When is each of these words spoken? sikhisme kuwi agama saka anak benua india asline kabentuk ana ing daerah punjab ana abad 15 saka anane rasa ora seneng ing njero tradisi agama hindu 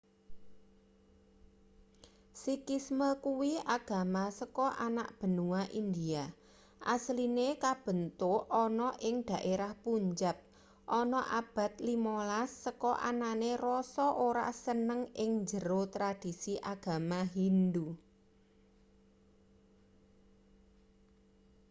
sikhisme 2.41 3.09
kuwi 3.25 3.51
agama 3.77 4.23
saka 4.39 4.67
anak 4.87 5.09
benua 5.19 5.61
india 5.81 6.23
asline 6.95 7.47
kabentuk 7.63 8.39
ana 8.63 8.89
ing 9.07 9.15
daerah 9.29 9.71
punjab 9.83 10.37
ana 10.99 11.21
abad 11.39 11.71
15 11.79 12.65
saka 12.65 12.91
anane 13.09 13.51
rasa 13.65 14.05
ora 14.27 14.47
seneng 14.65 15.01
ing 15.23 15.31
njero 15.43 15.81
tradisi 15.95 16.53
agama 16.73 17.19
hindu 17.35 17.87